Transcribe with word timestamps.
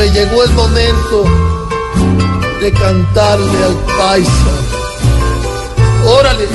me 0.00 0.10
llegó 0.12 0.42
el 0.44 0.52
momento 0.52 1.24
de 2.62 2.72
cantarle 2.72 3.64
al 3.64 3.76
paisa. 3.98 4.52
Órale. 6.06 6.46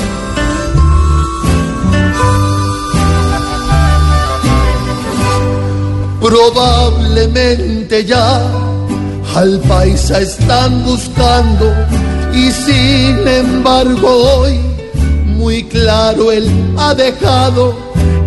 Probablemente 6.20 8.04
ya 8.04 8.42
al 9.36 9.60
paisa 9.60 10.20
están 10.20 10.82
buscando 10.84 11.72
y 12.34 12.50
sin 12.50 13.28
embargo 13.28 14.08
hoy 14.38 14.58
muy 15.24 15.62
claro 15.68 16.32
él 16.32 16.50
ha 16.78 16.94
dejado 16.94 17.76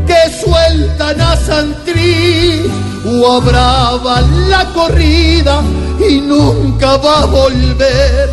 que 0.07 0.21
sueltan 0.41 1.20
a 1.20 1.36
Santrí 1.36 2.88
o 3.05 3.41
Brava 3.41 4.21
la 4.50 4.65
corrida 4.73 5.61
y 6.00 6.21
nunca 6.21 6.97
va 6.97 7.23
a 7.23 7.25
volver. 7.25 8.29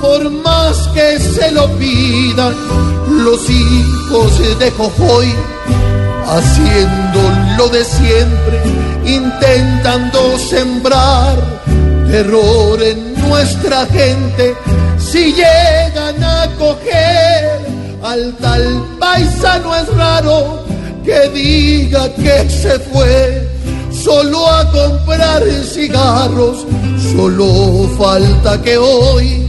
Por 0.00 0.30
más 0.30 0.88
que 0.88 1.18
se 1.18 1.50
lo 1.52 1.68
pidan 1.78 2.54
los 3.24 3.48
hijos 3.48 4.58
de 4.58 4.70
Jojoy 4.72 5.32
haciendo 6.26 7.20
lo 7.56 7.68
de 7.68 7.84
siempre 7.84 8.62
intentando 9.04 10.38
sembrar 10.38 11.36
terror 12.10 12.82
en 12.82 13.14
nuestra 13.28 13.86
gente. 13.86 14.54
Si 14.98 15.32
llegan 15.32 16.22
a 16.22 16.46
coger 16.58 17.60
al 18.02 18.32
tal 18.34 18.84
paisano 18.98 19.74
es 19.76 19.88
raro 19.94 20.64
que 21.04 21.28
diga 21.30 22.08
que 22.14 22.48
se 22.48 22.78
fue 22.78 23.21
cigarros. 25.40 26.66
Solo 27.12 27.88
falta 27.98 28.60
que 28.62 28.76
hoy 28.76 29.46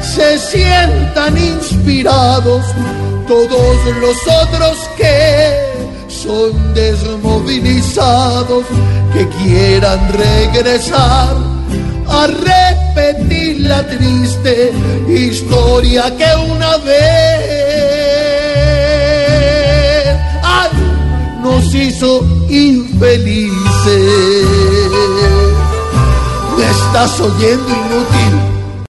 se 0.00 0.38
sientan 0.38 1.36
inspirados 1.36 2.64
todos 3.28 3.76
los 4.00 4.16
otros 4.44 4.76
que 4.96 5.66
son 6.08 6.74
desmovilizados, 6.74 8.64
que 9.12 9.28
quieran 9.28 10.00
regresar 10.12 11.36
a 12.08 12.26
repetir 12.26 13.60
la 13.60 13.86
triste 13.86 14.72
historia 15.08 16.16
que 16.16 16.52
una 16.52 16.76
vez 16.78 17.66
nos 21.46 21.74
hizo 21.74 22.26
infelices. 22.48 24.35
Estás 26.96 27.20
oyendo 27.20 27.74
y 27.74 27.95